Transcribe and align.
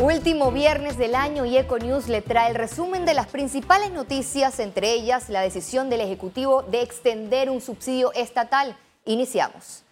Último 0.00 0.52
viernes 0.52 0.96
del 0.96 1.16
año 1.16 1.44
y 1.44 1.56
Econews 1.56 2.06
le 2.06 2.22
trae 2.22 2.50
el 2.50 2.54
resumen 2.54 3.04
de 3.04 3.14
las 3.14 3.26
principales 3.26 3.90
noticias, 3.90 4.60
entre 4.60 4.92
ellas 4.92 5.28
la 5.28 5.40
decisión 5.40 5.90
del 5.90 6.00
Ejecutivo 6.00 6.62
de 6.62 6.82
extender 6.82 7.50
un 7.50 7.60
subsidio 7.60 8.12
estatal. 8.12 8.76
Iniciamos. 9.06 9.82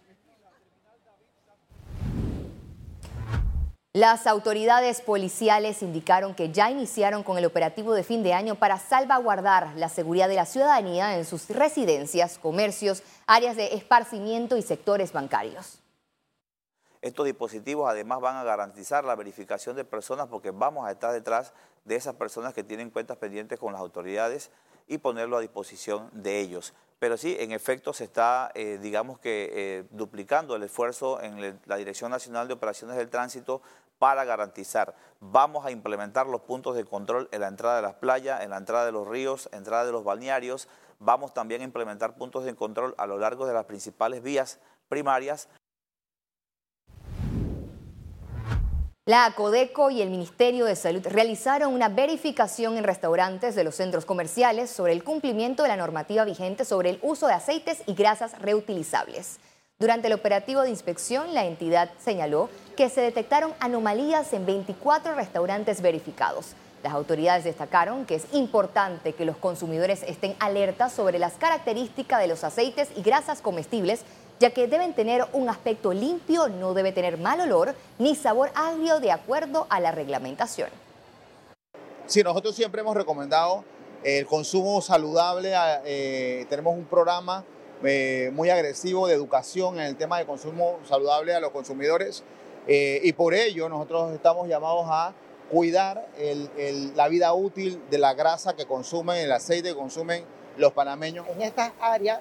Las 3.93 4.29
autoridades 4.29 5.01
policiales 5.01 5.83
indicaron 5.83 6.37
que 6.37 6.53
ya 6.53 6.71
iniciaron 6.71 7.25
con 7.25 7.39
el 7.39 7.47
operativo 7.47 7.93
de 7.93 8.05
fin 8.05 8.23
de 8.23 8.35
año 8.35 8.55
para 8.55 8.79
salvaguardar 8.79 9.73
la 9.75 9.89
seguridad 9.89 10.29
de 10.29 10.37
la 10.37 10.47
ciudadanía 10.47 11.19
en 11.19 11.25
sus 11.25 11.49
residencias, 11.49 12.39
comercios, 12.39 13.03
áreas 13.27 13.57
de 13.57 13.75
esparcimiento 13.75 14.57
y 14.57 14.63
sectores 14.63 15.13
bancarios. 15.13 15.81
Estos 17.03 17.25
dispositivos 17.25 17.89
además 17.89 18.21
van 18.21 18.37
a 18.37 18.45
garantizar 18.45 19.05
la 19.05 19.17
verificación 19.17 19.75
de 19.75 19.85
personas 19.85 20.29
porque 20.29 20.51
vamos 20.51 20.87
a 20.87 20.91
estar 20.91 21.13
detrás 21.13 21.55
de 21.87 21.97
esas 21.97 22.15
personas 22.15 22.53
que 22.53 22.63
tienen 22.63 22.91
cuentas 22.91 23.17
pendientes 23.17 23.59
con 23.59 23.73
las 23.73 23.81
autoridades 23.81 24.51
y 24.87 24.99
ponerlo 24.99 25.39
a 25.39 25.41
disposición 25.41 26.11
de 26.13 26.41
ellos. 26.41 26.75
Pero 26.99 27.17
sí, 27.17 27.35
en 27.41 27.53
efecto, 27.53 27.95
se 27.95 28.05
está, 28.05 28.51
eh, 28.55 28.79
digamos 28.83 29.19
que, 29.19 29.51
eh, 29.53 29.85
duplicando 29.91 30.55
el 30.55 30.63
esfuerzo 30.63 31.23
en 31.23 31.59
la 31.65 31.77
Dirección 31.77 32.11
Nacional 32.11 32.49
de 32.49 32.55
Operaciones 32.55 32.99
del 32.99 33.09
Tránsito 33.09 33.63
para 33.99 34.25
garantizar. 34.25 34.95
Vamos 35.21 35.65
a 35.65 35.71
implementar 35.71 36.27
los 36.27 36.43
puntos 36.43 36.77
de 36.77 36.85
control 36.85 37.31
en 37.33 37.41
la 37.41 37.49
entrada 37.49 37.77
de 37.77 37.83
las 37.83 37.95
playas, 37.95 38.43
en 38.43 38.51
la 38.51 38.59
entrada 38.59 38.85
de 38.85 38.93
los 38.93 39.09
ríos, 39.09 39.49
entrada 39.53 39.87
de 39.87 39.93
los 39.93 40.05
balnearios. 40.05 40.69
Vamos 40.99 41.33
también 41.33 41.63
a 41.63 41.65
implementar 41.65 42.17
puntos 42.17 42.45
de 42.45 42.55
control 42.55 42.95
a 42.99 43.07
lo 43.07 43.17
largo 43.17 43.47
de 43.47 43.55
las 43.55 43.65
principales 43.65 44.23
vías 44.23 44.59
primarias 44.91 45.49
La 49.07 49.33
Codeco 49.35 49.91
y 49.91 50.03
el 50.03 50.11
Ministerio 50.11 50.67
de 50.67 50.77
Salud 50.77 51.05
realizaron 51.05 51.73
una 51.73 51.89
verificación 51.89 52.77
en 52.77 52.85
restaurantes 52.85 53.55
de 53.55 53.65
los 53.65 53.75
centros 53.75 54.05
comerciales 54.05 54.69
sobre 54.69 54.93
el 54.93 55.03
cumplimiento 55.03 55.63
de 55.63 55.71
la 55.71 55.77
normativa 55.77 56.25
vigente 56.27 56.67
sobre 56.67 56.91
el 56.91 56.99
uso 57.01 57.27
de 57.27 57.33
aceites 57.33 57.83
y 57.87 57.95
grasas 57.95 58.39
reutilizables. 58.41 59.41
Durante 59.79 60.09
el 60.09 60.13
operativo 60.13 60.61
de 60.61 60.69
inspección, 60.69 61.33
la 61.33 61.47
entidad 61.47 61.91
señaló 61.99 62.51
que 62.77 62.91
se 62.91 63.01
detectaron 63.01 63.55
anomalías 63.59 64.35
en 64.35 64.45
24 64.45 65.15
restaurantes 65.15 65.81
verificados. 65.81 66.55
Las 66.83 66.93
autoridades 66.93 67.45
destacaron 67.45 68.05
que 68.05 68.17
es 68.17 68.27
importante 68.33 69.15
que 69.15 69.25
los 69.25 69.39
consumidores 69.39 70.03
estén 70.03 70.37
alertas 70.41 70.93
sobre 70.93 71.19
las 71.19 71.35
características 71.35 72.21
de 72.21 72.29
los 72.29 72.45
aceites 72.45 72.91
y 72.95 73.03
grasas 73.03 73.41
comestibles 73.41 74.05
ya 74.41 74.51
que 74.51 74.67
deben 74.67 74.95
tener 74.95 75.27
un 75.35 75.51
aspecto 75.51 75.93
limpio, 75.93 76.49
no 76.49 76.73
debe 76.73 76.93
tener 76.93 77.19
mal 77.19 77.41
olor 77.43 77.75
ni 77.99 78.15
sabor 78.15 78.51
agrio 78.55 78.99
de 78.99 79.13
acuerdo 79.13 79.67
a 79.69 79.81
la 79.81 79.93
reglamentación. 79.93 80.71
Sí, 82.07 82.23
nosotros 82.23 82.57
siempre 82.57 82.81
hemos 82.81 82.97
recomendado 82.97 83.65
el 84.03 84.27
consumo 84.27 84.81
saludable. 84.81 85.53
Eh, 85.85 86.47
tenemos 86.49 86.75
un 86.75 86.87
programa 86.87 87.45
eh, 87.85 88.31
muy 88.33 88.49
agresivo 88.49 89.07
de 89.07 89.15
educación 89.15 89.79
en 89.79 89.83
el 89.85 89.97
tema 89.97 90.19
de 90.19 90.25
consumo 90.25 90.79
saludable 90.89 91.35
a 91.35 91.41
los 91.41 91.51
consumidores 91.51 92.25
eh, 92.67 93.01
y 93.03 93.13
por 93.13 93.35
ello 93.35 93.69
nosotros 93.69 94.13
estamos 94.13 94.49
llamados 94.49 94.87
a 94.89 95.13
cuidar 95.51 96.07
la 96.95 97.09
vida 97.09 97.35
útil 97.35 97.83
de 97.91 97.99
la 97.99 98.15
grasa 98.15 98.55
que 98.55 98.67
consumen, 98.67 99.19
el 99.19 99.33
aceite 99.33 99.71
que 99.71 99.75
consumen 99.75 100.25
los 100.57 100.73
panameños. 100.73 101.27
En 101.29 101.43
estas 101.43 101.73
áreas 101.81 102.21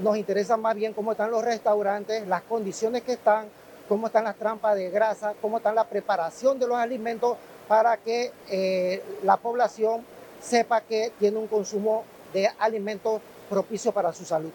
nos 0.00 0.16
interesa 0.16 0.56
más 0.56 0.74
bien 0.74 0.92
cómo 0.92 1.12
están 1.12 1.30
los 1.30 1.44
restaurantes, 1.44 2.26
las 2.26 2.42
condiciones 2.42 3.02
que 3.02 3.12
están, 3.12 3.48
cómo 3.88 4.06
están 4.06 4.24
las 4.24 4.36
trampas 4.36 4.74
de 4.76 4.90
grasa, 4.90 5.34
cómo 5.40 5.58
está 5.58 5.72
la 5.72 5.84
preparación 5.84 6.58
de 6.58 6.66
los 6.66 6.76
alimentos 6.76 7.36
para 7.68 7.96
que 7.96 8.32
eh, 8.48 9.02
la 9.22 9.36
población 9.36 10.04
sepa 10.40 10.80
que 10.82 11.12
tiene 11.18 11.38
un 11.38 11.46
consumo 11.46 12.04
de 12.32 12.48
alimentos 12.58 13.20
propicio 13.48 13.92
para 13.92 14.12
su 14.12 14.24
salud. 14.24 14.50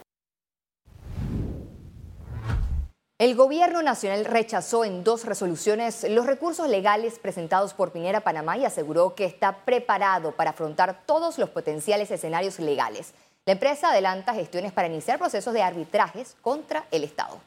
El 3.18 3.36
gobierno 3.36 3.84
nacional 3.84 4.26
rechazó 4.26 4.84
en 4.84 5.04
dos 5.04 5.26
resoluciones 5.26 6.10
los 6.10 6.26
recursos 6.26 6.68
legales 6.68 7.20
presentados 7.20 7.76
por 7.76 7.92
Pinera 7.92 8.22
Panamá 8.22 8.58
y 8.58 8.66
aseguró 8.66 9.14
que 9.14 9.26
está 9.26 9.64
preparado 9.64 10.32
para 10.32 10.50
afrontar 10.50 11.04
todos 11.06 11.38
los 11.38 11.52
potenciales 11.52 12.10
escenarios 12.10 12.58
legales. 12.58 13.14
La 13.46 13.54
empresa 13.54 13.90
adelanta 13.90 14.36
gestiones 14.36 14.72
para 14.72 14.88
iniciar 14.88 15.18
procesos 15.18 15.52
de 15.54 15.64
arbitrajes 15.64 16.36
contra 16.42 16.86
el 16.92 17.04
Estado. 17.04 17.40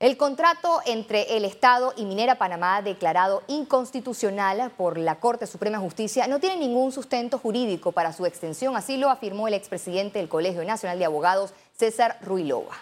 El 0.00 0.16
contrato 0.16 0.80
entre 0.84 1.36
el 1.36 1.44
Estado 1.44 1.94
y 1.96 2.06
Minera 2.06 2.36
Panamá, 2.38 2.82
declarado 2.82 3.44
inconstitucional 3.46 4.72
por 4.76 4.98
la 4.98 5.20
Corte 5.20 5.46
Suprema 5.46 5.78
de 5.78 5.84
Justicia, 5.84 6.26
no 6.26 6.40
tiene 6.40 6.56
ningún 6.56 6.90
sustento 6.90 7.38
jurídico 7.38 7.92
para 7.92 8.12
su 8.12 8.26
extensión, 8.26 8.76
así 8.76 8.96
lo 8.96 9.08
afirmó 9.08 9.46
el 9.46 9.54
expresidente 9.54 10.18
del 10.18 10.28
Colegio 10.28 10.64
Nacional 10.64 10.98
de 10.98 11.04
Abogados, 11.04 11.54
César 11.72 12.18
Ruilova. 12.20 12.74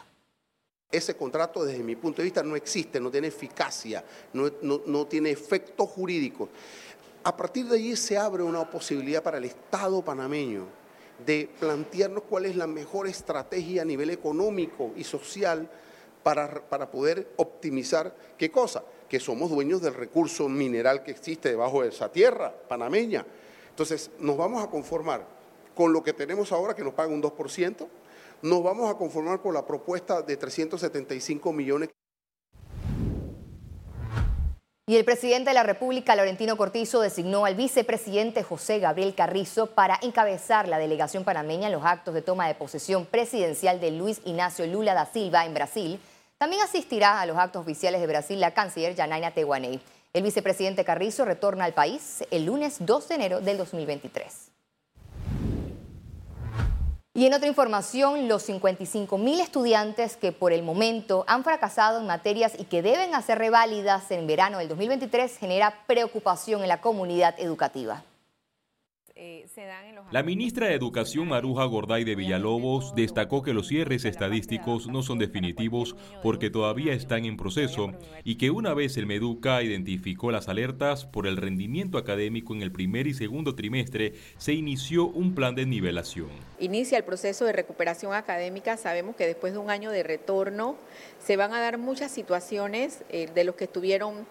Ese 0.91 1.15
contrato, 1.15 1.65
desde 1.65 1.83
mi 1.83 1.95
punto 1.95 2.23
de 2.23 2.25
vista, 2.25 2.43
no 2.43 2.57
existe, 2.57 2.99
no 2.99 3.11
tiene 3.11 3.29
eficacia, 3.29 4.03
no, 4.33 4.51
no 4.63 5.07
tiene 5.07 5.31
efecto 5.31 5.87
jurídico. 5.87 6.49
A 7.25 7.37
partir 7.37 7.67
de 7.67 7.77
allí 7.77 7.95
se 7.95 8.19
abre 8.19 8.43
una 8.43 8.69
posibilidad 8.69 9.23
para 9.23 9.39
el 9.39 9.45
Estado 9.45 10.03
panameño 10.03 10.67
de 11.25 11.49
plantearnos 11.61 12.25
cuál 12.29 12.47
es 12.47 12.57
la 12.57 12.67
mejor 12.67 13.07
estrategia 13.07 13.83
a 13.83 13.85
nivel 13.85 14.11
económico 14.11 14.91
y 14.97 15.05
social 15.05 15.71
para, 16.25 16.69
para, 16.69 16.91
poder 16.91 17.33
optimizar 17.37 18.15
qué 18.37 18.51
cosa, 18.51 18.83
que 19.09 19.21
somos 19.21 19.51
dueños 19.51 19.81
del 19.83 19.95
recurso 19.95 20.49
mineral 20.49 21.05
que 21.05 21.13
existe 21.13 21.51
debajo 21.51 21.83
de 21.83 21.91
esa 21.91 22.11
tierra 22.11 22.53
panameña. 22.69 23.25
Entonces, 23.71 24.11
nos 24.19 24.37
vamos 24.37 24.65
a 24.65 24.69
conformar 24.69 25.25
con 25.77 25.93
lo 25.93 26.03
que 26.03 26.13
tenemos 26.13 26.51
ahora, 26.51 26.75
que 26.75 26.85
nos 26.85 26.95
paga 26.95 27.13
un 27.13 27.23
2%, 27.23 27.87
nos 28.43 28.63
vamos 28.65 28.91
a 28.91 28.97
conformar 28.97 29.41
con 29.41 29.55
la 29.55 29.65
propuesta 29.65 30.23
de 30.23 30.37
375 30.37 31.53
millones. 31.53 31.91
Y 34.85 34.97
el 34.97 35.05
presidente 35.05 35.51
de 35.51 35.55
la 35.55 35.63
República, 35.63 36.17
Laurentino 36.17 36.57
Cortizo, 36.57 37.01
designó 37.01 37.45
al 37.45 37.55
vicepresidente 37.55 38.43
José 38.43 38.81
Gabriel 38.81 39.15
Carrizo 39.15 39.69
para 39.69 39.97
encabezar 40.03 40.67
la 40.67 40.79
delegación 40.79 41.23
panameña 41.23 41.69
en 41.69 41.73
los 41.73 41.85
actos 41.85 42.15
de 42.15 42.23
toma 42.23 42.49
de 42.49 42.57
posesión 42.57 43.07
presidencial 43.07 43.81
de 43.81 43.93
Luis 43.93 44.21
Ignacio 44.25 44.67
Lula 44.67 44.95
da 44.95 45.07
Silva 45.07 45.47
en 45.47 45.55
Brasil. 45.55 46.01
También 46.37 46.63
asistirá 46.63 47.21
a 47.21 47.27
los 47.27 47.39
actos 47.39 47.63
oficiales 47.63 48.01
de 48.01 48.09
Brasil 48.09 48.41
la 48.41 48.55
canciller 48.55 48.97
Janaina 48.97 49.31
Tehuaney. 49.31 49.81
El 50.13 50.25
vicepresidente 50.25 50.85
Carrizo 50.85 51.25
retorna 51.25 51.65
al 51.65 51.75
país 51.75 52.25
el 52.33 52.47
lunes 52.47 52.79
2 52.81 53.09
de 53.09 53.15
enero 53.15 53.41
del 53.41 53.59
2023. 53.59 54.52
Y 57.15 57.27
en 57.27 57.35
otra 57.35 57.47
información, 57.47 58.27
los 58.27 58.43
55 58.45 59.19
mil 59.19 59.39
estudiantes 59.41 60.17
que 60.17 60.33
por 60.33 60.51
el 60.51 60.63
momento 60.63 61.25
han 61.29 61.45
fracasado 61.45 62.01
en 62.01 62.07
materias 62.07 62.55
y 62.59 62.65
que 62.65 62.81
deben 62.81 63.15
hacer 63.15 63.37
reválidas 63.37 64.11
en 64.11 64.27
verano 64.27 64.57
del 64.57 64.69
2023 64.69 65.37
genera 65.37 65.85
preocupación 65.87 66.63
en 66.63 66.69
la 66.69 66.81
comunidad 66.81 67.35
educativa. 67.39 68.03
Eh, 69.25 69.47
la 70.11 70.25
ministra 70.25 70.67
de 70.67 70.75
Educación 70.75 71.29
Maruja 71.29 71.65
Gorday 71.65 72.03
de 72.03 72.17
Villalobos 72.17 72.93
destacó 72.97 73.43
que 73.43 73.55
los 73.55 73.69
cierres 73.69 74.05
estadísticos 74.05 74.89
no 74.89 75.05
son 75.05 75.21
definitivos 75.21 75.95
porque 76.25 76.51
todavía 76.51 76.93
están 76.93 77.25
en 77.25 77.37
proceso 77.37 77.93
y 78.25 78.35
que 78.35 78.51
una 78.51 78.75
vez 78.75 78.97
el 78.97 79.07
Meduca 79.07 79.63
identificó 79.63 80.33
las 80.33 80.49
alertas 80.49 81.07
por 81.07 81.29
el 81.29 81.37
rendimiento 81.37 81.99
académico 81.99 82.53
en 82.53 82.63
el 82.63 82.73
primer 82.73 83.07
y 83.07 83.15
segundo 83.15 83.55
trimestre, 83.55 84.15
se 84.39 84.55
inició 84.55 85.07
un 85.07 85.37
plan 85.37 85.55
de 85.55 85.67
nivelación. 85.67 86.31
Inicia 86.59 86.99
el 86.99 87.05
proceso 87.05 87.45
de 87.45 87.53
recuperación 87.53 88.15
académica. 88.15 88.77
Sabemos 88.77 89.15
que 89.15 89.29
después 89.29 89.53
de 89.53 89.61
un 89.61 89.71
año 89.71 89.93
de 89.93 90.03
retorno 90.03 90.77
se 91.21 91.37
van 91.37 91.53
a 91.53 91.61
dar 91.61 91.79
muchas 91.79 92.11
situaciones 92.11 93.05
eh, 93.09 93.29
de 93.33 93.45
los 93.45 93.55
que 93.55 93.65
estuvieron 93.65 94.27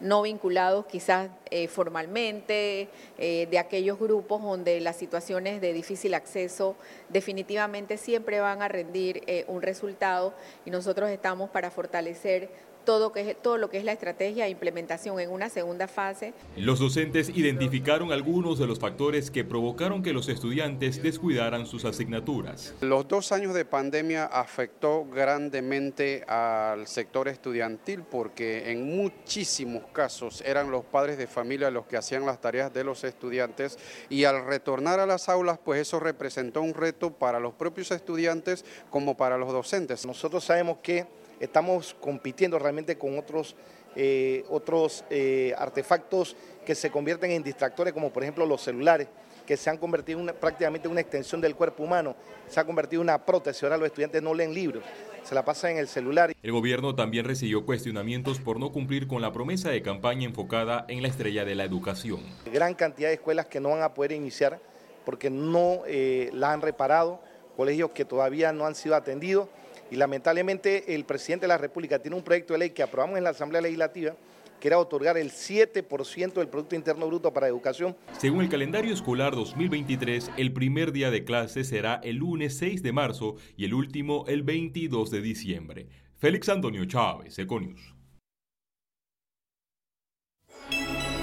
no 0.00 0.22
vinculados 0.22 0.86
quizás 0.86 1.30
eh, 1.50 1.68
formalmente, 1.68 2.88
eh, 3.18 3.46
de 3.50 3.58
aquellos 3.58 3.98
grupos 3.98 4.42
donde 4.42 4.80
las 4.80 4.96
situaciones 4.96 5.60
de 5.60 5.72
difícil 5.72 6.14
acceso 6.14 6.76
definitivamente 7.08 7.96
siempre 7.96 8.40
van 8.40 8.62
a 8.62 8.68
rendir 8.68 9.22
eh, 9.26 9.44
un 9.48 9.62
resultado. 9.62 10.34
Y 10.64 10.70
nosotros 10.70 11.10
estamos 11.10 11.50
para 11.50 11.70
fortalecer 11.70 12.50
todo, 12.86 13.12
que 13.12 13.34
todo 13.34 13.58
lo 13.58 13.68
que 13.68 13.76
es 13.76 13.84
la 13.84 13.92
estrategia 13.92 14.46
e 14.46 14.50
implementación 14.50 15.20
en 15.20 15.30
una 15.30 15.50
segunda 15.50 15.88
fase. 15.88 16.32
Los 16.56 16.78
docentes 16.78 17.28
identificaron 17.28 18.12
algunos 18.12 18.58
de 18.58 18.66
los 18.66 18.78
factores 18.78 19.30
que 19.30 19.44
provocaron 19.44 20.02
que 20.02 20.14
los 20.14 20.28
estudiantes 20.30 21.02
descuidaran 21.02 21.66
sus 21.66 21.84
asignaturas. 21.84 22.72
Los 22.80 23.06
dos 23.08 23.32
años 23.32 23.52
de 23.52 23.66
pandemia 23.66 24.24
afectó 24.24 25.04
grandemente 25.04 26.24
al 26.28 26.86
sector 26.86 27.28
estudiantil 27.28 28.04
porque 28.04 28.70
en 28.70 28.96
muchísimos 28.96 29.82
casos 29.92 30.42
eran 30.46 30.70
los 30.70 30.84
padres 30.84 31.18
de 31.18 31.26
familia 31.26 31.70
los 31.70 31.86
que 31.86 31.96
hacían 31.96 32.24
las 32.24 32.40
tareas 32.40 32.72
de 32.72 32.84
los 32.84 33.02
estudiantes 33.02 33.78
y 34.08 34.24
al 34.24 34.46
retornar 34.46 35.00
a 35.00 35.06
las 35.06 35.28
aulas 35.28 35.58
pues 35.62 35.80
eso 35.80 35.98
representó 35.98 36.62
un 36.62 36.72
reto 36.72 37.10
para 37.10 37.40
los 37.40 37.52
propios 37.54 37.90
estudiantes 37.90 38.64
como 38.90 39.16
para 39.16 39.36
los 39.36 39.52
docentes. 39.52 40.06
Nosotros 40.06 40.44
sabemos 40.44 40.78
que 40.82 41.04
estamos 41.40 41.94
compitiendo 42.00 42.58
realmente 42.58 42.96
con 42.96 43.18
otros, 43.18 43.56
eh, 43.94 44.44
otros 44.48 45.04
eh, 45.10 45.54
artefactos 45.56 46.36
que 46.64 46.74
se 46.74 46.90
convierten 46.90 47.30
en 47.30 47.42
distractores, 47.42 47.92
como 47.92 48.10
por 48.10 48.22
ejemplo 48.22 48.46
los 48.46 48.62
celulares, 48.62 49.08
que 49.46 49.56
se 49.56 49.70
han 49.70 49.78
convertido 49.78 50.18
en 50.18 50.26
prácticamente 50.34 50.88
una 50.88 51.00
extensión 51.00 51.40
del 51.40 51.54
cuerpo 51.54 51.84
humano, 51.84 52.16
se 52.48 52.58
ha 52.58 52.64
convertido 52.64 53.00
en 53.00 53.08
una 53.08 53.24
prótesis, 53.24 53.62
ahora 53.62 53.76
los 53.76 53.86
estudiantes 53.86 54.20
no 54.20 54.34
leen 54.34 54.52
libros, 54.52 54.82
se 55.22 55.34
la 55.34 55.44
pasan 55.44 55.72
en 55.72 55.78
el 55.78 55.88
celular. 55.88 56.34
El 56.42 56.52
gobierno 56.52 56.94
también 56.94 57.24
recibió 57.24 57.64
cuestionamientos 57.64 58.40
por 58.40 58.58
no 58.58 58.72
cumplir 58.72 59.06
con 59.06 59.22
la 59.22 59.32
promesa 59.32 59.70
de 59.70 59.82
campaña 59.82 60.26
enfocada 60.26 60.84
en 60.88 61.00
la 61.00 61.08
estrella 61.08 61.44
de 61.44 61.54
la 61.54 61.64
educación. 61.64 62.20
Gran 62.52 62.74
cantidad 62.74 63.08
de 63.08 63.14
escuelas 63.14 63.46
que 63.46 63.60
no 63.60 63.70
van 63.70 63.82
a 63.82 63.94
poder 63.94 64.12
iniciar 64.12 64.60
porque 65.04 65.30
no 65.30 65.82
eh, 65.86 66.30
la 66.32 66.52
han 66.52 66.60
reparado, 66.60 67.20
colegios 67.56 67.92
que 67.92 68.04
todavía 68.04 68.52
no 68.52 68.66
han 68.66 68.74
sido 68.74 68.96
atendidos 68.96 69.48
y 69.90 69.96
lamentablemente 69.96 70.94
el 70.94 71.04
presidente 71.04 71.44
de 71.44 71.48
la 71.48 71.58
República 71.58 71.98
tiene 71.98 72.16
un 72.16 72.22
proyecto 72.22 72.54
de 72.54 72.60
ley 72.60 72.70
que 72.70 72.82
aprobamos 72.82 73.18
en 73.18 73.24
la 73.24 73.30
Asamblea 73.30 73.60
Legislativa 73.60 74.14
que 74.60 74.68
era 74.68 74.78
otorgar 74.78 75.16
el 75.18 75.30
7% 75.30 76.32
del 76.34 76.48
Producto 76.48 76.74
Interno 76.74 77.06
Bruto 77.06 77.32
para 77.32 77.46
educación. 77.46 77.96
Según 78.18 78.42
el 78.42 78.48
calendario 78.48 78.92
escolar 78.94 79.34
2023, 79.34 80.30
el 80.36 80.52
primer 80.52 80.92
día 80.92 81.10
de 81.10 81.24
clase 81.24 81.64
será 81.64 82.00
el 82.02 82.16
lunes 82.16 82.56
6 82.58 82.82
de 82.82 82.92
marzo 82.92 83.36
y 83.56 83.64
el 83.64 83.74
último 83.74 84.24
el 84.28 84.42
22 84.42 85.10
de 85.10 85.20
diciembre. 85.20 85.88
Félix 86.16 86.48
Antonio 86.48 86.84
Chávez, 86.86 87.38
Econius. 87.38 87.94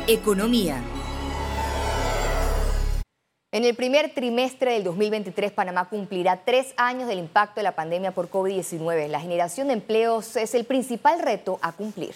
Economía. 0.07 0.83
En 3.53 3.65
el 3.65 3.75
primer 3.75 4.11
trimestre 4.15 4.71
del 4.71 4.83
2023, 4.83 5.51
Panamá 5.51 5.88
cumplirá 5.88 6.44
tres 6.44 6.73
años 6.75 7.07
del 7.07 7.19
impacto 7.19 7.59
de 7.59 7.63
la 7.63 7.75
pandemia 7.75 8.11
por 8.11 8.31
COVID-19. 8.31 9.07
La 9.09 9.19
generación 9.19 9.67
de 9.67 9.73
empleos 9.73 10.35
es 10.38 10.55
el 10.55 10.65
principal 10.65 11.21
reto 11.21 11.59
a 11.61 11.71
cumplir. 11.71 12.15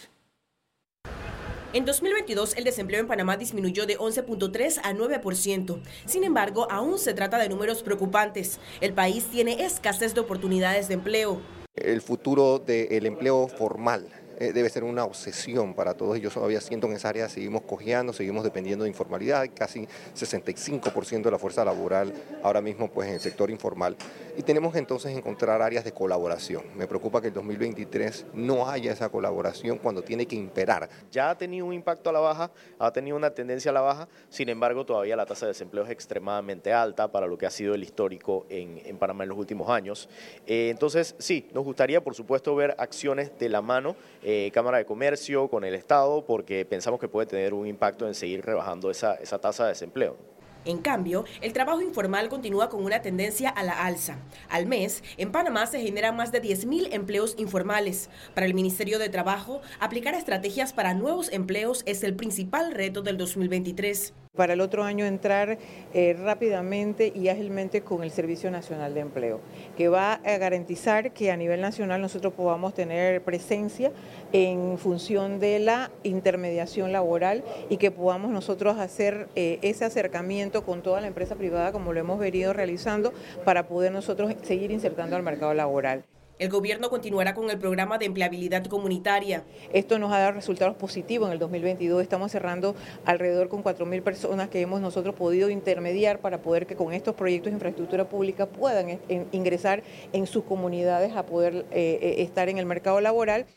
En 1.73 1.85
2022, 1.85 2.57
el 2.57 2.63
desempleo 2.63 3.01
en 3.01 3.07
Panamá 3.07 3.37
disminuyó 3.37 3.85
de 3.85 3.99
11.3 3.99 4.79
a 4.81 4.93
9%. 4.93 5.79
Sin 6.07 6.23
embargo, 6.23 6.65
aún 6.71 6.97
se 6.97 7.13
trata 7.13 7.37
de 7.37 7.49
números 7.49 7.83
preocupantes. 7.83 8.59
El 8.81 8.93
país 8.93 9.25
tiene 9.25 9.63
escasez 9.63 10.15
de 10.15 10.21
oportunidades 10.21 10.87
de 10.87 10.95
empleo. 10.95 11.39
El 11.75 12.01
futuro 12.01 12.57
del 12.57 13.05
empleo 13.05 13.47
formal 13.47 14.07
eh, 14.39 14.53
debe 14.53 14.69
ser 14.69 14.83
una 14.83 15.03
obsesión 15.03 15.73
para 15.73 15.95
todos 15.95 16.17
ellos. 16.17 16.33
Todavía 16.33 16.61
siento 16.61 16.87
en 16.87 16.93
esa 16.93 17.09
área 17.09 17.27
seguimos 17.29 17.63
cojeando, 17.63 18.13
seguimos 18.13 18.43
dependiendo 18.43 18.83
de 18.83 18.89
informalidad, 18.89 19.47
casi 19.53 19.87
65% 20.15 21.23
de 21.23 21.31
la 21.31 21.39
fuerza 21.39 21.65
laboral 21.65 22.13
ahora 22.43 22.61
mismo 22.61 22.89
pues 22.89 23.07
en 23.07 23.15
el 23.15 23.19
sector 23.19 23.49
informal. 23.49 23.95
Y 24.37 24.43
tenemos 24.43 24.73
que 24.73 24.79
entonces 24.79 25.17
encontrar 25.17 25.61
áreas 25.61 25.83
de 25.83 25.91
colaboración. 25.91 26.63
Me 26.75 26.87
preocupa 26.87 27.21
que 27.21 27.29
el 27.29 27.33
2023 27.33 28.27
no 28.33 28.69
haya 28.69 28.91
esa 28.91 29.09
colaboración 29.09 29.79
cuando 29.79 30.03
tiene 30.03 30.27
que 30.27 30.35
imperar. 30.35 30.87
Ya 31.11 31.31
ha 31.31 31.37
tenido 31.37 31.65
un 31.65 31.73
impacto 31.73 32.09
a 32.09 32.13
la 32.13 32.19
baja, 32.19 32.51
ha 32.77 32.91
tenido 32.91 33.17
una 33.17 33.31
tendencia 33.31 33.71
a 33.71 33.73
la 33.73 33.81
baja, 33.81 34.07
sin 34.29 34.49
embargo 34.49 34.85
todavía 34.85 35.15
la 35.15 35.25
tasa 35.25 35.47
de 35.47 35.53
desempleo 35.53 35.83
es 35.83 35.89
extremadamente 35.89 36.71
alta 36.71 37.11
para 37.11 37.25
lo 37.25 37.37
que 37.37 37.47
ha 37.47 37.49
sido 37.49 37.73
el 37.73 37.83
histórico 37.83 38.45
en, 38.49 38.81
en 38.85 38.97
Panamá 38.97 39.23
en 39.23 39.29
los 39.29 39.37
últimos 39.37 39.69
años. 39.69 40.07
Eh, 40.45 40.69
entonces 40.69 41.15
sí, 41.17 41.47
nos 41.53 41.63
gustaría 41.63 42.03
por 42.03 42.13
supuesto 42.13 42.55
ver 42.55 42.75
acciones 42.77 43.31
de 43.39 43.49
la 43.49 43.61
mano 43.61 43.95
eh, 44.29 44.51
Cámara 44.51 44.77
de 44.77 44.85
Comercio, 44.85 45.47
con 45.47 45.63
el 45.63 45.73
Estado, 45.73 46.25
porque 46.25 46.65
pensamos 46.65 46.99
que 46.99 47.07
puede 47.07 47.27
tener 47.27 47.53
un 47.53 47.65
impacto 47.65 48.05
en 48.05 48.13
seguir 48.13 48.43
rebajando 48.43 48.91
esa, 48.91 49.15
esa 49.15 49.39
tasa 49.39 49.63
de 49.63 49.69
desempleo. 49.69 50.17
En 50.65 50.79
cambio, 50.79 51.23
el 51.39 51.53
trabajo 51.53 51.81
informal 51.81 52.27
continúa 52.27 52.67
con 52.67 52.83
una 52.83 53.01
tendencia 53.01 53.47
a 53.47 53.63
la 53.63 53.85
alza. 53.85 54.17
Al 54.49 54.65
mes, 54.65 55.01
en 55.15 55.31
Panamá 55.31 55.65
se 55.65 55.79
generan 55.79 56.17
más 56.17 56.33
de 56.33 56.41
10.000 56.41 56.89
empleos 56.91 57.35
informales. 57.37 58.09
Para 58.35 58.47
el 58.47 58.53
Ministerio 58.53 58.99
de 58.99 59.07
Trabajo, 59.07 59.61
aplicar 59.79 60.13
estrategias 60.13 60.73
para 60.73 60.93
nuevos 60.93 61.31
empleos 61.31 61.83
es 61.85 62.03
el 62.03 62.13
principal 62.13 62.73
reto 62.73 63.03
del 63.03 63.17
2023 63.17 64.13
para 64.37 64.53
el 64.53 64.61
otro 64.61 64.85
año 64.85 65.05
entrar 65.05 65.57
eh, 65.93 66.15
rápidamente 66.17 67.11
y 67.13 67.27
ágilmente 67.27 67.81
con 67.81 68.03
el 68.03 68.11
Servicio 68.11 68.49
Nacional 68.49 68.93
de 68.93 69.01
Empleo, 69.01 69.41
que 69.75 69.89
va 69.89 70.13
a 70.13 70.37
garantizar 70.37 71.11
que 71.11 71.31
a 71.31 71.35
nivel 71.35 71.59
nacional 71.59 71.99
nosotros 71.99 72.33
podamos 72.33 72.73
tener 72.73 73.21
presencia 73.23 73.91
en 74.31 74.77
función 74.77 75.39
de 75.39 75.59
la 75.59 75.91
intermediación 76.03 76.93
laboral 76.93 77.43
y 77.69 77.77
que 77.77 77.91
podamos 77.91 78.31
nosotros 78.31 78.77
hacer 78.77 79.27
eh, 79.35 79.59
ese 79.61 79.83
acercamiento 79.83 80.63
con 80.63 80.81
toda 80.81 81.01
la 81.01 81.07
empresa 81.07 81.35
privada 81.35 81.71
como 81.71 81.91
lo 81.91 81.99
hemos 81.99 82.19
venido 82.19 82.53
realizando 82.53 83.11
para 83.43 83.67
poder 83.67 83.91
nosotros 83.91 84.33
seguir 84.43 84.71
insertando 84.71 85.15
al 85.15 85.23
mercado 85.23 85.53
laboral. 85.53 86.03
El 86.39 86.49
gobierno 86.49 86.91
continuará 86.91 87.33
con 87.33 87.49
el 87.49 87.57
programa 87.57 87.97
de 87.97 88.05
empleabilidad 88.05 88.63
comunitaria. 88.65 89.43
Esto 89.73 89.97
nos 89.97 90.13
ha 90.13 90.19
dado 90.19 90.33
resultados 90.33 90.75
positivos 90.75 91.27
en 91.27 91.33
el 91.33 91.39
2022. 91.39 92.03
Estamos 92.03 92.31
cerrando 92.31 92.75
alrededor 93.05 93.49
con 93.49 93.63
4.000 93.63 94.03
personas 94.03 94.47
que 94.47 94.61
hemos 94.61 94.79
nosotros 94.79 95.15
podido 95.15 95.49
intermediar 95.49 96.19
para 96.19 96.43
poder 96.43 96.67
que 96.67 96.75
con 96.75 96.93
estos 96.93 97.15
proyectos 97.15 97.51
de 97.51 97.55
infraestructura 97.55 98.07
pública 98.07 98.45
puedan 98.45 98.99
ingresar 99.31 99.81
en 100.13 100.27
sus 100.27 100.43
comunidades 100.43 101.15
a 101.15 101.25
poder 101.25 101.65
eh, 101.71 101.99
eh, 102.01 102.15
estar 102.19 102.49
en 102.49 102.59
el 102.59 102.67
mercado 102.67 103.01
laboral. 103.01 103.47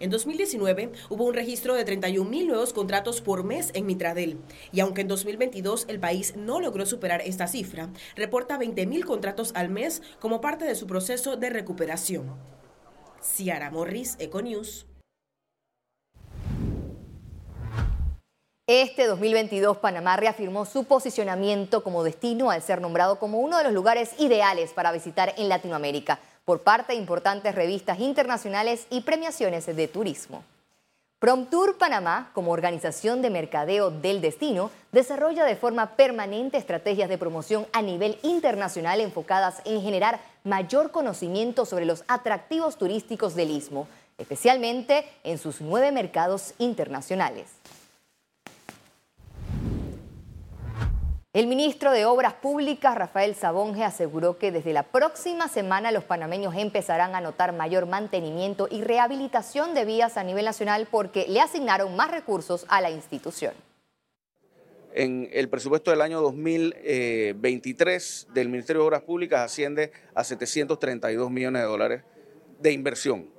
En 0.00 0.10
2019 0.10 0.92
hubo 1.08 1.24
un 1.24 1.34
registro 1.34 1.74
de 1.74 1.84
31 1.84 2.28
mil 2.28 2.46
nuevos 2.46 2.72
contratos 2.72 3.20
por 3.20 3.42
mes 3.42 3.70
en 3.74 3.84
Mitradel. 3.86 4.38
Y 4.70 4.80
aunque 4.80 5.00
en 5.00 5.08
2022 5.08 5.86
el 5.88 5.98
país 5.98 6.36
no 6.36 6.60
logró 6.60 6.86
superar 6.86 7.20
esta 7.22 7.48
cifra, 7.48 7.90
reporta 8.14 8.58
20 8.58 8.86
mil 8.86 9.04
contratos 9.04 9.50
al 9.54 9.70
mes 9.70 10.02
como 10.20 10.40
parte 10.40 10.64
de 10.64 10.76
su 10.76 10.86
proceso 10.86 11.36
de 11.36 11.50
recuperación. 11.50 12.36
Ciara 13.20 13.70
Morris, 13.70 14.16
Econews. 14.20 14.86
Este 18.68 19.06
2022 19.06 19.78
Panamá 19.78 20.18
reafirmó 20.18 20.66
su 20.66 20.84
posicionamiento 20.84 21.82
como 21.82 22.04
destino 22.04 22.50
al 22.50 22.62
ser 22.62 22.82
nombrado 22.82 23.18
como 23.18 23.40
uno 23.40 23.56
de 23.56 23.64
los 23.64 23.72
lugares 23.72 24.10
ideales 24.18 24.72
para 24.74 24.92
visitar 24.92 25.34
en 25.38 25.48
Latinoamérica 25.48 26.20
por 26.48 26.62
parte 26.62 26.94
de 26.94 26.98
importantes 26.98 27.54
revistas 27.54 28.00
internacionales 28.00 28.86
y 28.88 29.02
premiaciones 29.02 29.66
de 29.66 29.86
turismo. 29.86 30.42
PromTour 31.18 31.76
Panamá, 31.76 32.30
como 32.32 32.52
organización 32.52 33.20
de 33.20 33.28
mercadeo 33.28 33.90
del 33.90 34.22
destino, 34.22 34.70
desarrolla 34.90 35.44
de 35.44 35.56
forma 35.56 35.90
permanente 35.96 36.56
estrategias 36.56 37.10
de 37.10 37.18
promoción 37.18 37.66
a 37.74 37.82
nivel 37.82 38.18
internacional 38.22 39.02
enfocadas 39.02 39.60
en 39.66 39.82
generar 39.82 40.20
mayor 40.42 40.90
conocimiento 40.90 41.66
sobre 41.66 41.84
los 41.84 42.02
atractivos 42.08 42.78
turísticos 42.78 43.34
del 43.34 43.50
istmo, 43.50 43.86
especialmente 44.16 45.06
en 45.24 45.36
sus 45.36 45.60
nueve 45.60 45.92
mercados 45.92 46.54
internacionales. 46.56 47.48
El 51.38 51.46
ministro 51.46 51.92
de 51.92 52.04
Obras 52.04 52.34
Públicas, 52.34 52.96
Rafael 52.96 53.36
Sabonge, 53.36 53.84
aseguró 53.84 54.38
que 54.38 54.50
desde 54.50 54.72
la 54.72 54.82
próxima 54.82 55.46
semana 55.46 55.92
los 55.92 56.02
panameños 56.02 56.52
empezarán 56.56 57.14
a 57.14 57.20
notar 57.20 57.52
mayor 57.52 57.86
mantenimiento 57.86 58.66
y 58.68 58.82
rehabilitación 58.82 59.72
de 59.72 59.84
vías 59.84 60.16
a 60.16 60.24
nivel 60.24 60.46
nacional 60.46 60.88
porque 60.90 61.26
le 61.28 61.40
asignaron 61.40 61.94
más 61.94 62.10
recursos 62.10 62.66
a 62.68 62.80
la 62.80 62.90
institución. 62.90 63.54
En 64.92 65.28
el 65.32 65.48
presupuesto 65.48 65.92
del 65.92 66.00
año 66.00 66.20
2023 66.22 68.26
del 68.34 68.48
Ministerio 68.48 68.82
de 68.82 68.88
Obras 68.88 69.02
Públicas 69.02 69.42
asciende 69.42 69.92
a 70.16 70.24
732 70.24 71.30
millones 71.30 71.62
de 71.62 71.68
dólares 71.68 72.02
de 72.58 72.72
inversión, 72.72 73.30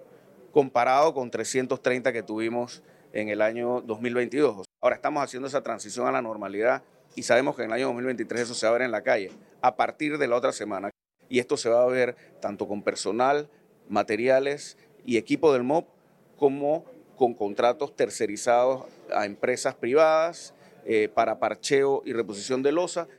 comparado 0.53 1.13
con 1.13 1.29
330 1.29 2.13
que 2.13 2.23
tuvimos 2.23 2.81
en 3.11 3.27
el 3.27 3.41
año 3.41 3.81
2022. 3.81 4.65
Ahora 4.79 4.95
estamos 4.95 5.21
haciendo 5.21 5.49
esa 5.49 5.61
transición 5.61 6.07
a 6.07 6.13
la 6.13 6.21
normalidad 6.21 6.81
y 7.19 7.23
sabemos 7.23 7.57
que 7.57 7.63
en 7.63 7.67
el 7.67 7.73
año 7.73 7.87
2023 7.87 8.43
eso 8.43 8.53
se 8.53 8.65
va 8.65 8.69
a 8.69 8.77
ver 8.77 8.83
en 8.83 8.91
la 8.91 9.03
calle 9.03 9.29
a 9.61 9.75
partir 9.75 10.17
de 10.17 10.25
la 10.25 10.37
otra 10.37 10.53
semana. 10.53 10.89
Y 11.27 11.39
esto 11.39 11.57
se 11.57 11.67
va 11.67 11.83
a 11.83 11.85
ver 11.85 12.15
tanto 12.39 12.65
con 12.65 12.81
personal, 12.81 13.49
materiales 13.89 14.77
y 15.05 15.17
equipo 15.17 15.51
del 15.51 15.63
MOP 15.63 15.89
como 16.37 16.85
con 17.17 17.33
contratos 17.33 17.93
tercerizados 17.93 18.85
a 19.13 19.25
empresas 19.25 19.75
privadas 19.75 20.53
eh, 20.85 21.09
para 21.13 21.39
parcheo 21.39 22.03
y 22.05 22.13
reposición 22.13 22.63
de 22.63 22.71
losa. 22.71 23.09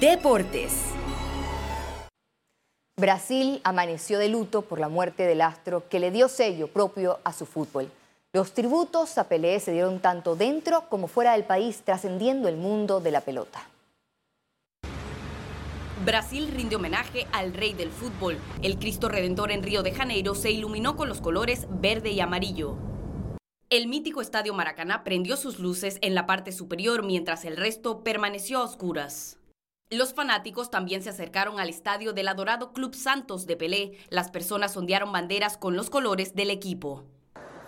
Deportes. 0.00 0.72
Brasil 2.98 3.60
amaneció 3.64 4.18
de 4.18 4.30
luto 4.30 4.62
por 4.62 4.80
la 4.80 4.88
muerte 4.88 5.24
del 5.24 5.42
astro 5.42 5.90
que 5.90 6.00
le 6.00 6.10
dio 6.10 6.30
sello 6.30 6.68
propio 6.68 7.20
a 7.22 7.34
su 7.34 7.44
fútbol. 7.44 7.90
Los 8.34 8.50
tributos 8.50 9.16
a 9.16 9.28
Pelé 9.28 9.60
se 9.60 9.70
dieron 9.70 10.00
tanto 10.00 10.34
dentro 10.34 10.88
como 10.88 11.06
fuera 11.06 11.34
del 11.34 11.44
país, 11.44 11.82
trascendiendo 11.84 12.48
el 12.48 12.56
mundo 12.56 12.98
de 12.98 13.12
la 13.12 13.20
pelota. 13.20 13.62
Brasil 16.04 16.48
rinde 16.52 16.74
homenaje 16.74 17.28
al 17.30 17.54
rey 17.54 17.74
del 17.74 17.92
fútbol. 17.92 18.36
El 18.60 18.76
Cristo 18.80 19.08
Redentor 19.08 19.52
en 19.52 19.62
Río 19.62 19.84
de 19.84 19.92
Janeiro 19.92 20.34
se 20.34 20.50
iluminó 20.50 20.96
con 20.96 21.08
los 21.08 21.20
colores 21.20 21.68
verde 21.70 22.10
y 22.10 22.18
amarillo. 22.18 22.76
El 23.70 23.86
mítico 23.86 24.20
Estadio 24.20 24.52
Maracaná 24.52 25.04
prendió 25.04 25.36
sus 25.36 25.60
luces 25.60 25.98
en 26.02 26.16
la 26.16 26.26
parte 26.26 26.50
superior 26.50 27.04
mientras 27.04 27.44
el 27.44 27.56
resto 27.56 28.02
permaneció 28.02 28.58
a 28.58 28.64
oscuras. 28.64 29.38
Los 29.90 30.12
fanáticos 30.12 30.72
también 30.72 31.04
se 31.04 31.10
acercaron 31.10 31.60
al 31.60 31.68
estadio 31.68 32.12
del 32.12 32.26
adorado 32.26 32.72
Club 32.72 32.96
Santos 32.96 33.46
de 33.46 33.56
Pelé. 33.56 33.96
Las 34.08 34.32
personas 34.32 34.76
ondearon 34.76 35.12
banderas 35.12 35.56
con 35.56 35.76
los 35.76 35.88
colores 35.88 36.34
del 36.34 36.50
equipo. 36.50 37.04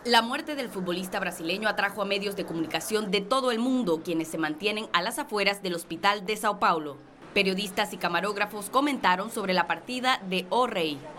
La 0.06 0.22
muerte 0.22 0.54
del 0.54 0.68
futbolista 0.68 1.18
brasileño 1.18 1.68
atrajo 1.68 2.00
a 2.00 2.04
medios 2.04 2.36
de 2.36 2.44
comunicación 2.44 3.10
de 3.10 3.22
todo 3.22 3.50
el 3.50 3.58
mundo, 3.58 4.02
quienes 4.04 4.28
se 4.28 4.38
mantienen 4.38 4.86
a 4.92 5.02
las 5.02 5.18
afueras 5.18 5.64
del 5.64 5.74
hospital 5.74 6.24
de 6.24 6.36
Sao 6.36 6.60
Paulo. 6.60 6.96
Periodistas 7.34 7.92
y 7.92 7.96
camarógrafos 7.96 8.70
comentaron 8.70 9.32
sobre 9.32 9.52
la 9.52 9.66
partida 9.66 10.22
de 10.30 10.46
O. 10.48 10.68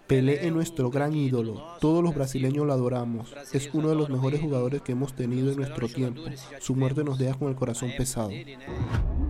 Pelé 0.07 0.47
es 0.47 0.53
nuestro 0.53 0.89
gran 0.89 1.13
ídolo. 1.13 1.77
Todos 1.81 2.01
los 2.01 2.15
brasileños 2.15 2.65
lo 2.65 2.71
adoramos. 2.71 3.35
Es 3.51 3.69
uno 3.73 3.89
de 3.89 3.95
los 3.95 4.09
mejores 4.09 4.39
jugadores 4.39 4.81
que 4.81 4.93
hemos 4.93 5.13
tenido 5.13 5.51
en 5.51 5.57
nuestro 5.57 5.89
tiempo. 5.89 6.21
Su 6.59 6.73
muerte 6.73 7.03
nos 7.03 7.19
deja 7.19 7.37
con 7.37 7.49
el 7.49 7.55
corazón 7.55 7.91
pesado. 7.97 8.31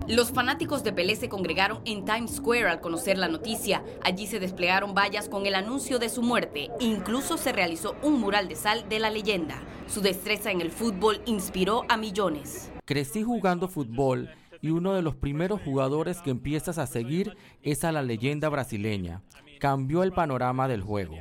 Los 0.08 0.32
fanáticos 0.32 0.82
de 0.84 0.94
Pelé 0.94 1.16
se 1.16 1.28
congregaron 1.28 1.82
en 1.84 2.06
Times 2.06 2.36
Square 2.36 2.70
al 2.70 2.80
conocer 2.80 3.18
la 3.18 3.28
noticia. 3.28 3.84
Allí 4.02 4.26
se 4.26 4.40
desplegaron 4.40 4.94
vallas 4.94 5.28
con 5.28 5.44
el 5.44 5.54
anuncio 5.54 5.98
de 5.98 6.08
su 6.08 6.22
muerte. 6.22 6.70
Incluso 6.80 7.36
se 7.36 7.52
realizó 7.52 7.94
un 8.02 8.18
mural 8.18 8.48
de 8.48 8.56
sal 8.56 8.88
de 8.88 9.00
la 9.00 9.10
leyenda. 9.10 9.62
Su 9.86 10.00
destreza 10.00 10.50
en 10.50 10.62
el 10.62 10.70
fútbol 10.70 11.20
inspiró 11.26 11.82
a 11.90 11.98
millones. 11.98 12.72
Crecí 12.86 13.22
jugando 13.22 13.68
fútbol 13.68 14.30
y 14.62 14.70
uno 14.70 14.94
de 14.94 15.02
los 15.02 15.14
primeros 15.14 15.60
jugadores 15.60 16.22
que 16.22 16.30
empiezas 16.30 16.78
a 16.78 16.86
seguir 16.86 17.36
es 17.62 17.84
a 17.84 17.92
la 17.92 18.00
leyenda 18.00 18.48
brasileña. 18.48 19.20
Cambió 19.60 20.02
el 20.04 20.12
panorama 20.12 20.68
del 20.68 20.80
juego. 20.80 21.16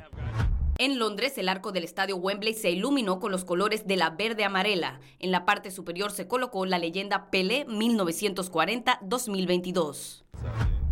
En 0.80 1.00
Londres, 1.00 1.40
el 1.40 1.50
arco 1.50 1.72
del 1.72 1.84
estadio 1.84 2.18
Wembley 2.18 2.54
se 2.54 2.70
iluminó 2.70 3.20
con 3.20 3.32
los 3.32 3.46
colores 3.46 3.88
de 3.88 3.96
la 3.96 4.12
verde 4.12 4.46
amarela. 4.46 5.00
En 5.18 5.32
la 5.32 5.44
parte 5.44 5.72
superior 5.72 6.12
se 6.12 6.28
colocó 6.28 6.68
la 6.68 6.78
leyenda 6.78 7.32
Pelé 7.32 7.66
1940-2022. 7.66 10.24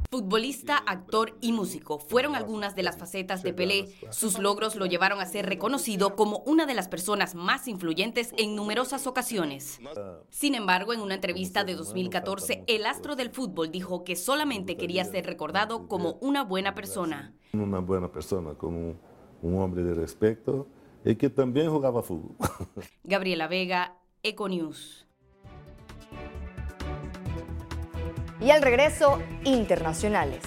Futbolista, 0.10 0.77
actor 0.77 1.38
y 1.39 1.51
músico 1.51 2.00
fueron 2.00 2.34
algunas 2.36 2.75
de 2.75 2.82
las 2.82 2.98
facetas 2.98 3.44
de 3.44 3.54
Pelé. 3.54 3.94
Sus 4.10 4.39
logros 4.39 4.75
lo 4.75 4.88
llevaron 4.88 5.20
a 5.20 5.27
ser 5.27 5.46
reconocido 5.46 6.15
como 6.15 6.39
una 6.48 6.65
de 6.65 6.74
las 6.74 6.88
personas 6.88 7.36
más 7.36 7.68
influyentes 7.68 8.34
en 8.38 8.56
numerosas 8.56 9.06
ocasiones. 9.06 9.80
Sin 10.32 10.56
embargo, 10.56 10.94
en 10.94 11.01
una 11.01 11.13
entrevista 11.13 11.63
de 11.63 11.75
2014, 11.75 12.63
el 12.65 12.88
astro 12.88 13.15
del 13.15 13.30
fútbol 13.30 13.70
dijo 13.70 14.04
que 14.04 14.15
solamente 14.15 14.77
quería 14.77 15.06
ser 15.06 15.27
recordado 15.27 15.88
como 15.88 16.13
una 16.22 16.44
buena 16.44 16.74
persona. 16.74 17.36
Una 17.54 17.77
buena 17.80 18.12
persona, 18.12 18.56
como 18.56 18.96
un 19.46 19.62
hombre 19.62 19.84
de 19.84 19.94
respeto 19.94 20.68
y 21.04 21.16
que 21.16 21.30
también 21.30 21.70
jugaba 21.70 22.02
fútbol. 22.02 22.36
Gabriela 23.04 23.48
Vega, 23.48 23.96
Econews. 24.24 25.06
Y 28.42 28.50
al 28.50 28.62
regreso, 28.62 29.20
internacionales. 29.44 30.44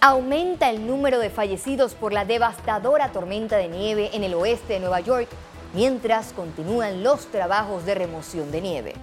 Aumenta 0.00 0.70
el 0.70 0.86
número 0.86 1.18
de 1.18 1.30
fallecidos 1.30 1.94
por 1.94 2.12
la 2.12 2.24
devastadora 2.24 3.10
tormenta 3.10 3.56
de 3.56 3.68
nieve 3.68 4.10
en 4.12 4.22
el 4.22 4.34
oeste 4.34 4.74
de 4.74 4.80
Nueva 4.80 5.00
York, 5.00 5.28
mientras 5.74 6.32
continúan 6.32 7.02
los 7.02 7.26
trabajos 7.26 7.84
de 7.86 7.94
remoción 7.94 8.50
de 8.50 8.60
nieve. 8.60 8.94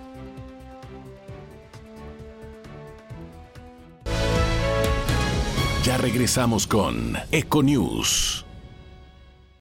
Regresamos 6.01 6.65
con 6.65 7.15
Econews. 7.31 8.46